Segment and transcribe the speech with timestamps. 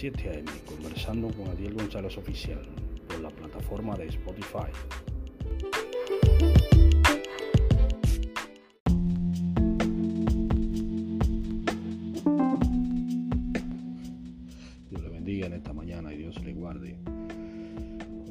[0.00, 0.50] 7 a.m.
[0.64, 2.62] conversando con Adiel González Oficial
[3.06, 4.72] por la plataforma de Spotify.
[14.88, 16.96] Dios le bendiga en esta mañana y Dios le guarde.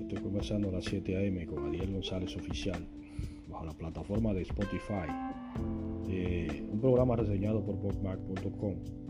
[0.02, 1.46] Estoy conversando a las 7 a.m.
[1.46, 2.84] con Adiel González Oficial
[3.48, 5.06] bajo la plataforma de Spotify.
[6.10, 9.09] Eh, un programa reseñado por Bookmark.com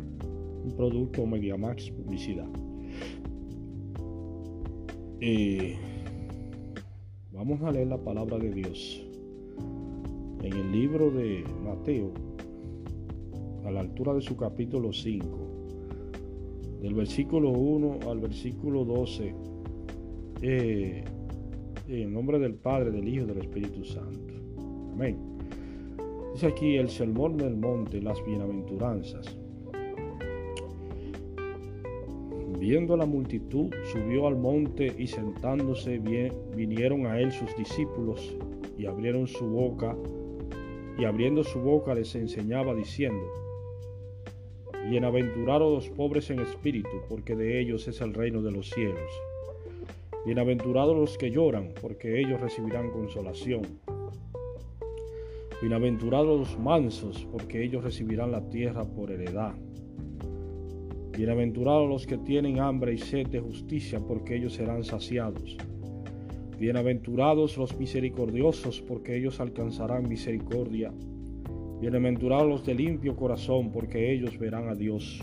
[0.64, 2.48] un producto MediaMax Publicidad.
[5.22, 5.76] Eh,
[7.32, 9.06] vamos a leer la palabra de Dios
[10.42, 12.12] en el libro de Mateo,
[13.66, 15.28] a la altura de su capítulo 5,
[16.82, 19.36] del versículo 1 al versículo 12,
[20.42, 21.04] eh,
[21.88, 24.34] en nombre del Padre, del Hijo y del Espíritu Santo.
[24.94, 25.18] Amén.
[26.34, 29.39] Dice aquí el sermón del monte, las bienaventuranzas.
[32.60, 38.36] Viendo la multitud, subió al monte y sentándose bien, vinieron a él sus discípulos
[38.78, 39.96] y abrieron su boca
[40.98, 43.26] y abriendo su boca les enseñaba diciendo,
[44.90, 49.10] Bienaventurados los pobres en espíritu, porque de ellos es el reino de los cielos.
[50.26, 53.62] Bienaventurados los que lloran, porque ellos recibirán consolación.
[55.62, 59.54] Bienaventurados los mansos, porque ellos recibirán la tierra por heredad.
[61.20, 65.58] Bienaventurados los que tienen hambre y sed de justicia, porque ellos serán saciados.
[66.58, 70.94] Bienaventurados los misericordiosos, porque ellos alcanzarán misericordia.
[71.82, 75.22] Bienaventurados los de limpio corazón, porque ellos verán a Dios.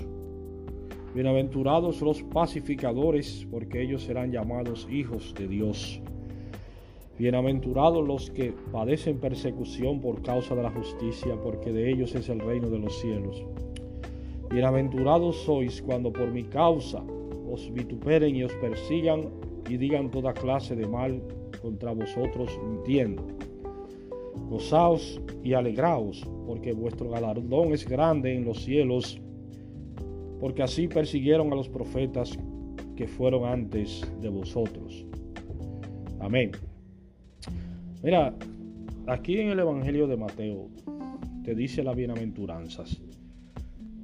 [1.14, 6.02] Bienaventurados los pacificadores, porque ellos serán llamados hijos de Dios.
[7.18, 12.40] Bienaventurados los que padecen persecución por causa de la justicia, porque de ellos es el
[12.40, 13.42] reino de los cielos.
[14.50, 17.02] Bienaventurados sois cuando por mi causa
[17.50, 19.28] os vituperen y os persigan
[19.68, 21.20] y digan toda clase de mal
[21.60, 23.26] contra vosotros mintiendo.
[24.48, 29.20] Gozaos y alegraos, porque vuestro galardón es grande en los cielos,
[30.38, 32.38] porque así persiguieron a los profetas
[32.94, 35.04] que fueron antes de vosotros.
[36.20, 36.52] Amén.
[38.02, 38.34] Mira,
[39.06, 40.68] aquí en el Evangelio de Mateo
[41.44, 43.00] te dice las bienaventuranzas.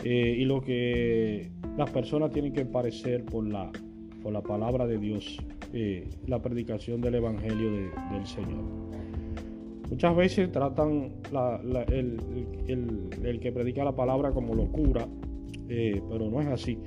[0.05, 3.71] Eh, y lo que las personas tienen que parecer por la,
[4.23, 5.39] por la palabra de Dios,
[5.73, 8.65] eh, la predicación del Evangelio del Señor.
[9.89, 11.13] Muchas veces tratan
[11.93, 15.07] el, que predica la palabra como locura,
[15.69, 16.79] eh, pero no es así.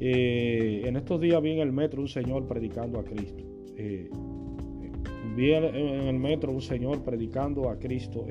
[0.00, 3.44] en estos días vi en el metro un señor predicando a Cristo.
[5.36, 8.26] vi en el metro un señor predicando a Cristo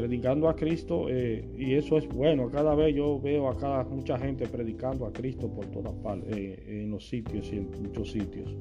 [0.00, 2.48] predicando a Cristo eh, y eso es bueno.
[2.50, 6.64] Cada vez yo veo a cada mucha gente predicando a Cristo por todas partes, eh,
[6.66, 8.56] en los sitios y en muchos sitios.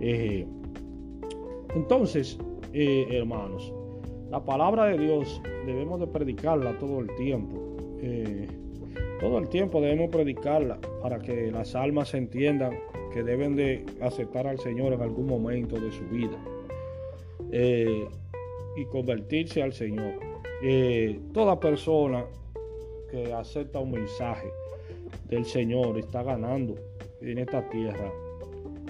[0.00, 0.46] Eh,
[1.74, 2.38] entonces,
[2.72, 3.72] hermanos,
[4.30, 7.64] la palabra de Dios debemos de predicarla todo el tiempo.
[9.20, 12.72] todo el tiempo debemos predicarla para que las almas entiendan
[13.12, 16.38] que deben de aceptar al Señor en algún momento de su vida
[18.76, 20.27] y convertirse al Señor.
[20.62, 22.24] Eh, toda persona
[23.10, 24.48] que acepta un mensaje
[25.28, 26.74] del Señor está ganando
[27.20, 28.12] en esta tierra.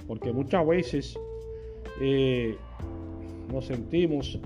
[0.07, 1.19] Porque muchas veces
[2.01, 2.57] eh,
[3.53, 4.39] nos sentimos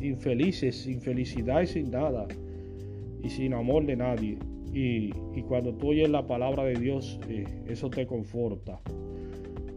[0.00, 2.26] infelices, sin felicidad y sin nada,
[3.22, 4.38] y sin amor de nadie.
[4.72, 5.12] Y,
[5.48, 8.80] cuando tú oyes la palabra de Dios, eh, eso te conforta.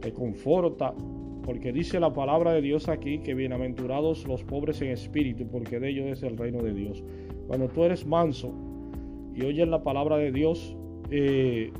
[0.02, 0.94] Te conforta
[1.46, 5.90] porque dice la palabra de Dios aquí que bienaventurados los pobres en espíritu, porque de
[5.90, 7.04] ellos es el reino de Dios.
[7.48, 8.54] Cuando tú eres manso
[9.36, 10.76] y oyes la palabra de Dios
[11.12, 11.72] eh,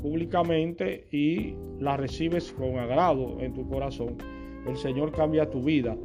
[0.00, 4.16] públicamente y la recibes con agrado en tu corazón,
[4.66, 5.96] el Señor cambia tu vida.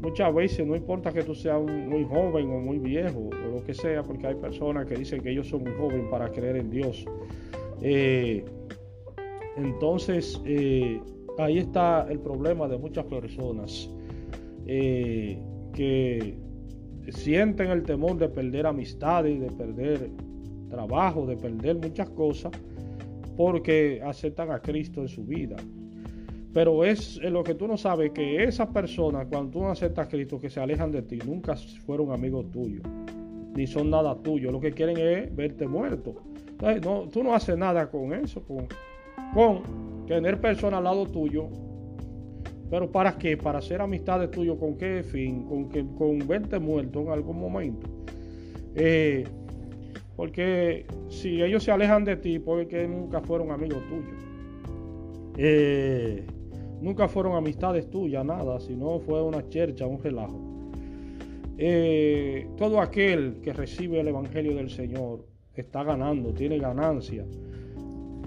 [0.00, 3.74] Muchas veces no importa que tú seas muy joven o muy viejo o lo que
[3.74, 7.04] sea, porque hay personas que dicen que ellos son muy jóvenes para creer en Dios.
[7.82, 8.44] Eh,
[9.56, 11.00] entonces, eh,
[11.38, 13.88] ahí está el problema de muchas personas
[14.66, 15.38] eh,
[15.72, 16.36] que
[17.10, 20.10] sienten el temor de perder amistades, de perder
[20.68, 22.52] trabajo, de perder muchas cosas,
[23.36, 25.56] porque aceptan a Cristo en su vida.
[26.52, 30.08] Pero es lo que tú no sabes, que esas personas, cuando tú no aceptas a
[30.08, 31.54] Cristo, que se alejan de ti, nunca
[31.86, 32.82] fueron amigos tuyos,
[33.54, 34.50] ni son nada tuyo.
[34.50, 36.16] Lo que quieren es verte muerto.
[36.84, 38.66] no, tú no haces nada con eso, con
[40.08, 41.48] tener personas al lado tuyo.
[42.70, 43.36] Pero ¿para qué?
[43.36, 45.44] Para hacer amistades tuyo ¿con qué fin?
[45.44, 47.88] Con, que, con verte muerto en algún momento.
[48.74, 49.24] Eh,
[50.16, 54.16] Porque si ellos se alejan de ti, porque nunca fueron amigos tuyos.
[55.36, 56.26] Eh,
[56.82, 60.40] nunca fueron amistades tuyas, nada, sino fue una chercha, un relajo.
[61.56, 67.24] Eh, todo aquel que recibe el Evangelio del Señor está ganando, tiene ganancia.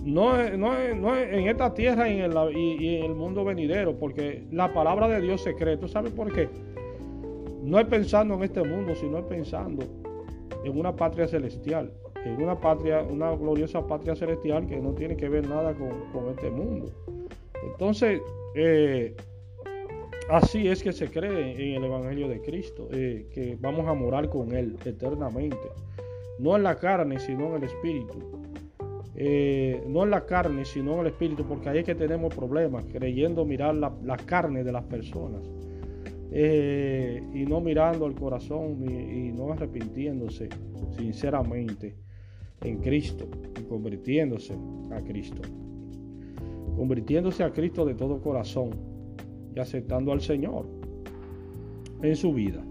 [0.04, 4.44] No, no, no en esta tierra y en, el, y en el mundo venidero, porque
[4.52, 5.78] la palabra de Dios se cree.
[5.78, 6.50] ¿Tú sabes por qué?
[7.62, 9.86] No es pensando en este mundo, sino es pensando
[10.64, 11.92] en una patria celestial,
[12.26, 16.50] en una patria, una gloriosa patria celestial que no tiene que ver nada con, este
[16.50, 16.88] mundo.
[17.64, 18.22] Entonces,
[18.56, 19.16] eh,
[20.30, 24.30] así es que se cree en el Evangelio de Cristo, eh, que vamos a morar
[24.30, 25.70] con Él eternamente,
[26.40, 28.41] no en la carne, sino en el Espíritu.
[29.16, 32.86] Eh, no en la carne, sino en el Espíritu, porque ahí es que tenemos problemas,
[32.86, 35.42] creyendo mirar la, carne de las personas.
[36.34, 40.48] Eh, y no mirando al corazón y, no arrepintiéndose
[40.98, 41.98] sinceramente
[42.62, 43.28] en Cristo
[43.60, 44.56] y convirtiéndose
[44.92, 45.42] a Cristo.
[46.78, 48.70] Convirtiéndose a Cristo de todo corazón
[49.54, 50.68] y aceptando al Señor
[52.02, 52.64] en su vida.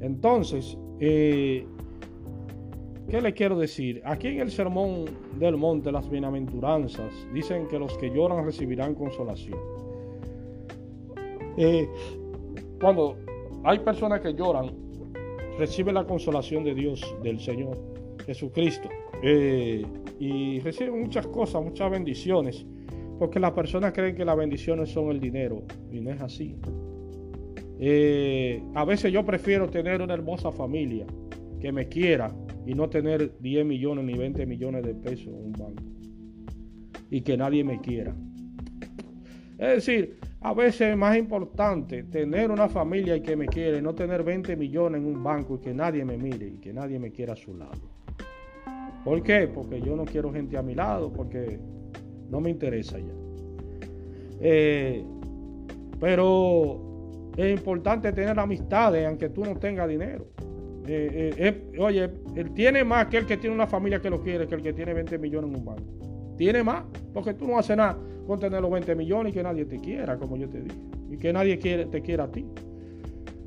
[0.00, 1.64] Entonces, eh,
[3.12, 4.00] ¿qué le quiero decir?
[4.06, 5.04] Aquí en el Sermón
[5.38, 9.58] del Monte, las bienaventuranzas, dicen que los que lloran recibirán consolación.
[11.58, 11.86] Eh,
[12.80, 13.18] cuando
[13.64, 14.70] hay personas que lloran,
[15.58, 17.76] reciben la consolación de Dios, del Señor
[18.24, 18.88] Jesucristo.
[19.22, 19.84] Eh,
[20.18, 22.64] y reciben muchas cosas, muchas bendiciones.
[23.18, 25.64] Porque las personas creen que las bendiciones son el dinero.
[25.90, 26.56] Y no es así.
[27.78, 31.04] Eh, a veces yo prefiero tener una hermosa familia
[31.60, 32.34] que me quiera
[32.66, 35.82] y no tener 10 millones ni 20 millones de pesos en un banco.
[37.10, 38.14] Y que nadie me quiera.
[39.58, 43.94] Es decir, a veces es más importante tener una familia y que me quiere, no
[43.94, 47.12] tener 20 millones en un banco y que nadie me mire y que nadie me
[47.12, 47.80] quiera a su lado.
[49.04, 49.48] ¿Por qué?
[49.48, 51.58] Porque yo no quiero gente a mi lado, porque
[52.28, 53.14] no me interesa ya.
[54.40, 55.04] Eh,
[56.00, 60.26] pero es importante tener amistades aunque tú no tengas dinero.
[60.86, 64.48] Eh, eh, oye, él tiene más que el que tiene una familia que lo quiere
[64.48, 65.82] que el que tiene 20 millones en un banco.
[66.36, 67.96] Tiene más, porque tú no haces nada
[68.26, 70.76] con tener los 20 millones y que nadie te quiera, como yo te dije.
[71.10, 72.44] Y que nadie quiere, te quiera a ti.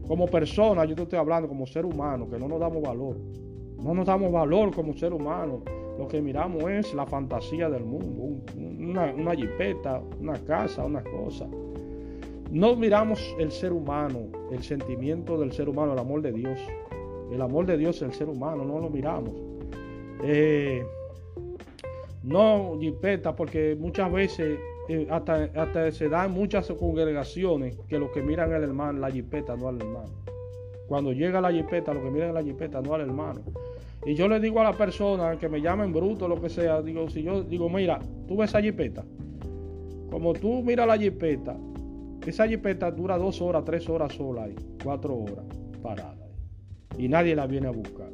[0.07, 3.17] Como persona, yo te estoy hablando como ser humano, que no nos damos valor.
[3.81, 5.63] No nos damos valor como ser humano.
[5.97, 8.43] Lo que miramos es la fantasía del mundo.
[8.55, 11.47] Una, una jipeta, una casa, una cosa.
[12.51, 16.59] No miramos el ser humano, el sentimiento del ser humano, el amor de Dios.
[17.31, 19.33] El amor de Dios, el ser humano, no lo miramos.
[20.23, 20.85] Eh,
[22.23, 28.53] no jipeta, porque muchas veces eh, hasta, se dan muchas congregaciones que lo que miran
[28.53, 30.11] el hermano, la jipeta, no al hermano.
[30.87, 33.41] Cuando llega la jipeta, lo que miran la jipeta, no al hermano.
[34.05, 37.09] Y yo le digo a la persona que me llamen bruto, lo que sea, digo,
[37.09, 39.03] si yo digo, mira, tú ves esa jipeta.
[40.11, 41.57] Como tú miras la jipeta,
[42.25, 45.45] esa jipeta dura dos horas, tres horas sola ahí, cuatro horas
[45.81, 46.24] parada.
[46.97, 48.11] Y nadie la viene a buscar.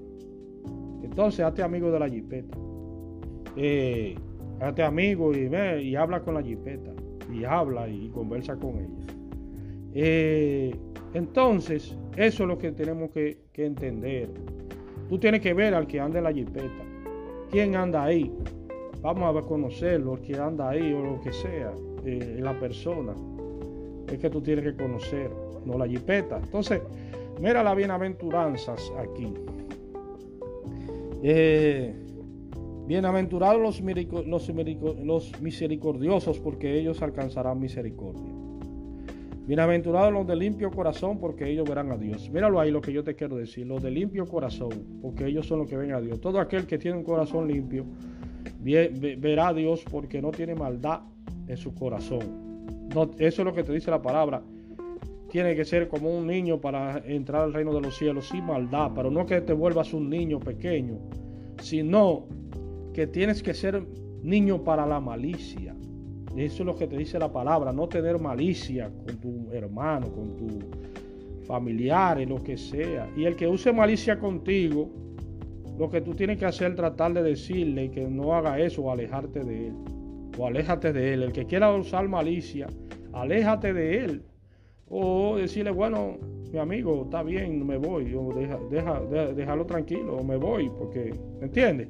[1.03, 2.57] Entonces, hazte amigo de la jipeta
[3.55, 4.15] eh,
[4.59, 6.91] hazte amigo y ve y habla con la jipeta
[7.31, 9.13] y habla y conversa con ella.
[9.93, 10.75] Eh,
[11.13, 14.29] entonces, eso es lo que tenemos que, entender.
[15.09, 16.83] Tú tienes que ver al que anda en la jipeta.
[17.51, 18.31] ¿Quién anda ahí?
[19.01, 21.73] Vamos a conocerlo, el que anda ahí o lo que sea,
[22.05, 23.13] eh, la persona.
[24.07, 25.29] Es que tú tienes que conocer,
[25.65, 26.37] no la jipeta.
[26.37, 26.81] Entonces,
[27.39, 29.33] mira las bienaventuranzas aquí.
[31.23, 31.93] Eh,
[32.91, 38.33] Bienaventurados los, misericordiosos, porque ellos alcanzarán misericordia.
[39.47, 42.29] Bienaventurados los de limpio corazón, porque ellos verán a Dios.
[42.29, 44.71] Míralo ahí lo que yo te quiero decir, los de limpio corazón,
[45.01, 46.19] porque ellos son los que ven a Dios.
[46.19, 47.85] Todo aquel que tiene un corazón limpio
[48.59, 50.99] verá a Dios porque no tiene maldad
[51.47, 52.19] en su corazón.
[53.19, 54.41] eso es lo que te dice la palabra.
[55.31, 58.91] Tiene que ser como un niño para entrar al reino de los cielos sin maldad,
[58.93, 60.99] pero no que te vuelvas un niño pequeño,
[61.61, 62.25] sino
[62.93, 63.81] que tienes que ser
[64.23, 65.73] niño para la malicia.
[66.35, 70.35] Eso es lo que te dice la palabra, no tener malicia con tu hermano, con
[70.35, 70.47] tu
[71.45, 73.09] familiares, lo que sea.
[73.15, 74.89] Y el que use malicia contigo,
[75.79, 78.91] lo que tú tienes que hacer es tratar de decirle que no haga eso o
[78.91, 79.73] alejarte de él.
[80.37, 81.23] O aléjate de él.
[81.23, 82.67] El que quiera usar malicia,
[83.13, 84.23] aléjate de él.
[84.91, 86.17] O decirle, bueno,
[86.51, 88.13] mi amigo, está bien, me voy.
[88.13, 88.99] O deja, deja,
[89.33, 91.87] déjalo tranquilo, o me voy, porque, ¿entiendes?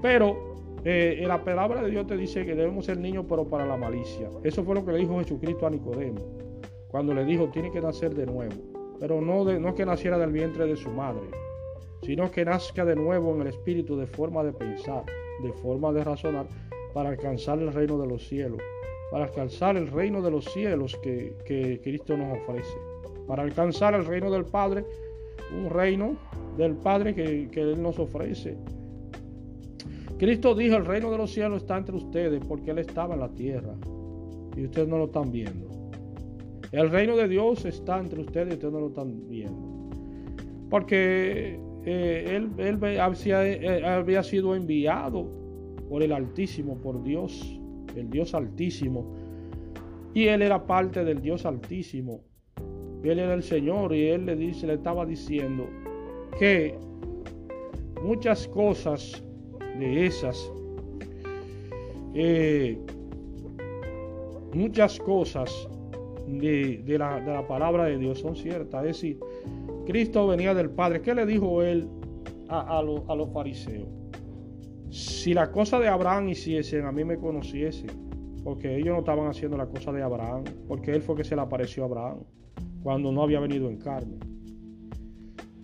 [0.00, 3.76] Pero eh, la palabra de Dios te dice que debemos ser niños, pero para la
[3.76, 4.30] malicia.
[4.44, 6.20] Eso fue lo que le dijo Jesucristo a Nicodemo,
[6.88, 8.54] cuando le dijo, tiene que nacer de nuevo.
[9.00, 11.26] Pero no, de, no que naciera del vientre de su madre,
[12.02, 15.04] sino que nazca de nuevo en el espíritu de forma de pensar,
[15.42, 16.46] de forma de razonar,
[16.94, 18.60] para alcanzar el reino de los cielos,
[19.10, 22.76] para alcanzar el reino de los cielos que, Cristo nos ofrece,
[23.26, 24.84] para alcanzar el reino del Padre,
[25.56, 26.16] un reino
[26.56, 28.56] del Padre que, que Él nos ofrece.
[30.18, 33.28] Cristo dijo, el reino de los cielos está entre ustedes porque Él estaba en la
[33.28, 33.74] tierra
[34.56, 35.68] y ustedes no lo están viendo.
[36.72, 39.88] El reino de Dios está entre ustedes y ustedes no lo están viendo.
[40.68, 45.28] Porque eh, él, eh, había, sido enviado
[45.88, 47.55] por el Altísimo, por Dios,
[48.00, 49.04] el Dios Altísimo.
[50.14, 52.20] Y él era parte del Dios Altísimo.
[53.02, 55.68] Él era el Señor y él le, dice, le estaba diciendo
[56.38, 56.74] que
[58.02, 59.22] muchas cosas
[59.78, 60.50] de esas,
[62.14, 62.78] eh,
[64.54, 65.68] muchas cosas
[66.26, 68.80] de, la, palabra de Dios son ciertas.
[68.82, 69.20] Es decir,
[69.86, 71.00] Cristo venía del Padre.
[71.02, 71.88] ¿Qué le dijo él
[72.48, 73.88] a, los fariseos?
[74.90, 77.90] Si la cosa de Abraham hiciesen, a mí me conociesen,
[78.44, 81.42] porque ellos no estaban haciendo la cosa de Abraham, porque él fue que se le
[81.42, 82.18] apareció a Abraham,
[82.82, 84.18] cuando no había venido en carne.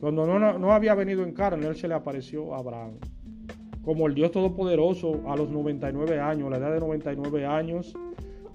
[0.01, 2.99] Cuando no, no había venido en carne, él se le apareció a Abraham.
[3.85, 7.95] Como el Dios Todopoderoso a los 99 años, la edad de 99 años,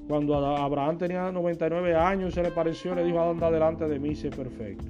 [0.07, 4.29] cuando Abraham tenía 99 años, se le pareció, le dijo, anda delante de mí, sé
[4.29, 4.85] perfecto.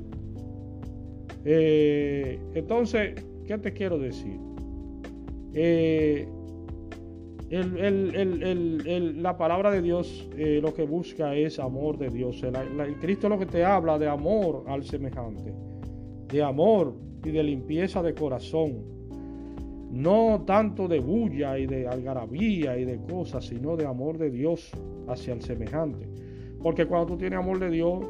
[1.43, 4.39] Eh, entonces, ¿qué te quiero decir?
[5.53, 6.27] Eh,
[7.49, 12.43] la palabra de Dios eh, lo que busca es amor de Dios.
[12.43, 15.53] el Cristo lo que te habla de amor al semejante,
[16.27, 18.97] de amor y de limpieza de corazón
[19.91, 24.69] no tanto de bulla y de algarabía y de cosas, sino de amor de Dios
[25.07, 26.07] hacia el semejante.
[26.61, 28.05] Porque cuando tú tienes amor de Dios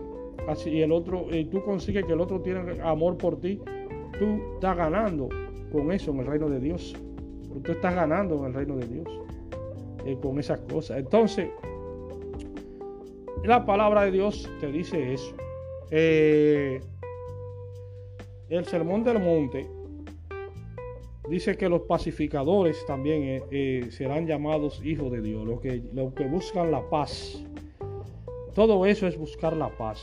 [0.48, 3.60] así, y el otro, y tú consigues que el otro tiene amor por ti,
[4.17, 4.25] tú
[4.56, 5.29] estás ganando
[5.72, 6.96] con eso en el reino de Dios.
[7.61, 9.07] Tú estás ganando en el reino de Dios
[10.05, 10.99] eh, con esas cosas.
[10.99, 11.49] Entonces,
[13.43, 15.35] la palabra de Dios te dice eso.
[15.91, 16.81] Eh,
[18.49, 19.67] el sermón del monte
[21.29, 26.25] Dice que los pacificadores también eh, serán llamados hijos de Dios, los que, los que
[26.25, 27.43] buscan la paz.
[28.53, 30.01] Todo eso es buscar la paz.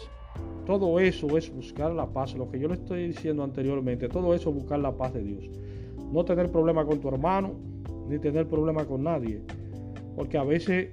[0.66, 2.34] Todo eso es buscar la paz.
[2.34, 5.50] Lo que yo le estoy diciendo anteriormente, todo eso es buscar la paz de Dios.
[6.14, 7.54] No tener problema con tu hermano,
[8.08, 9.40] ni tener problema con nadie.
[10.14, 10.90] Porque a veces,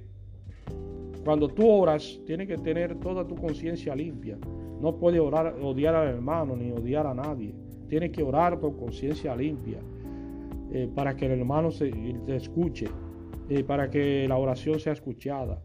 [1.23, 4.39] cuando tú oras, tienes que tener toda tu conciencia limpia.
[4.81, 7.53] No puedes orar, odiar al hermano, ni odiar a nadie.
[7.87, 9.77] Tienes que orar con conciencia limpia.
[10.73, 11.91] Eh, para que el hermano se,
[12.25, 12.87] te escuche,
[13.47, 15.61] eh, para que la oración sea escuchada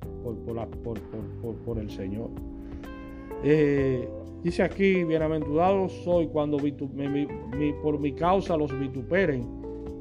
[1.64, 2.28] por, el Señor.
[3.42, 4.06] Eh,
[4.46, 6.56] dice aquí, bienaventurado soy cuando
[7.82, 9.44] por mi causa los vituperen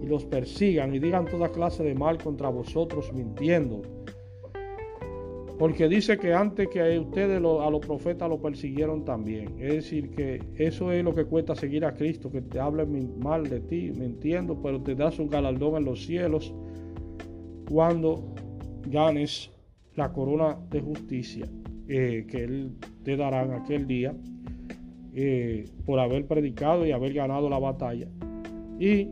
[0.04, 3.82] y los persigan y digan toda clase de mal contra vosotros mintiendo.
[5.58, 9.56] Porque dice que antes que ustedes a los profetas lo persiguieron también.
[9.58, 13.50] Es decir, que eso es lo que cuesta seguir a Cristo, que te hablen mal
[13.50, 16.54] de ti, mintiendo, pero te das un galardón en los cielos
[17.68, 18.36] cuando
[18.92, 19.50] ganes
[19.96, 21.48] la corona de justicia
[21.88, 24.14] eh, que Él te dará en aquel día
[25.18, 28.08] eh, por haber predicado y haber ganado la batalla.
[28.78, 29.08] Y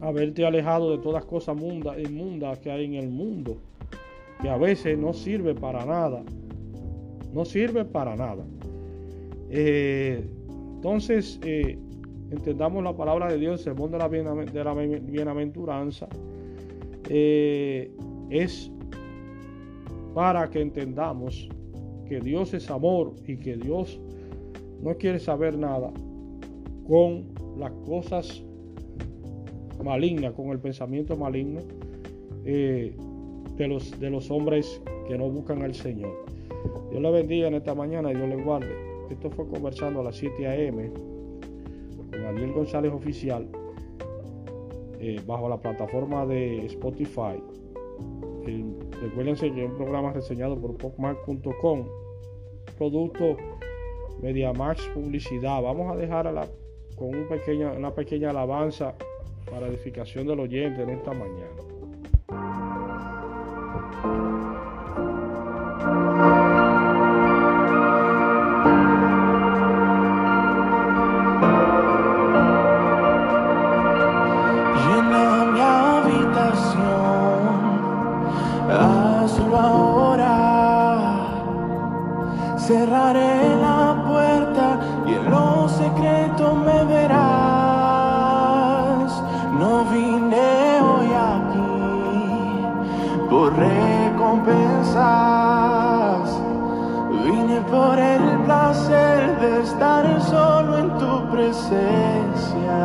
[0.00, 3.56] haberte alejado de todas cosas inmundas que hay en el mundo
[4.42, 6.22] que a veces no sirve para nada.
[7.32, 8.44] No sirve para nada.
[9.48, 10.22] Eh,
[10.74, 11.78] entonces, eh,
[12.30, 16.08] entendamos la palabra de Dios, el mundo de la, de la bienaventuranza,
[17.08, 18.70] es
[20.14, 21.48] para que entendamos
[22.06, 24.00] que Dios es amor y que Dios
[24.82, 25.92] no quiere saber nada
[26.86, 28.42] con las cosas
[29.82, 31.60] malignas, con el pensamiento maligno
[32.44, 32.94] de
[33.58, 36.12] los, de los hombres que no buscan al Señor.
[36.90, 38.74] Dios le bendiga en esta mañana y Dios le guarde.
[39.10, 40.90] Esto fue conversando a las 7 a.m.
[41.96, 43.48] con Daniel González Oficial
[44.98, 47.42] eh, bajo la plataforma de Spotify.
[48.46, 48.64] Eh,
[49.02, 51.86] recuerden que un programa reseñado por popmark.com.
[52.76, 53.36] Producto
[54.22, 55.62] MediaMax Publicidad.
[55.62, 56.48] Vamos a dejar a la,
[56.96, 58.94] con una pequeña alabanza
[59.50, 61.70] para edificación del oyente en esta mañana.
[101.70, 102.78] Presencia,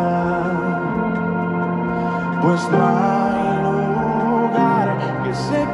[2.41, 5.65] pues no hay lugar que se